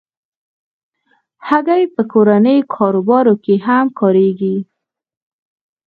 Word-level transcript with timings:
هګۍ 1.47 1.83
په 1.95 2.01
کورني 2.11 2.57
کاروبار 2.75 3.25
کې 3.43 3.55
هم 3.67 3.85
کارېږي. 3.99 4.55